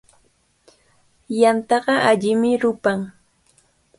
Yantaqa 1.39 1.93
allimi 2.09 2.51
rupan. 2.61 2.99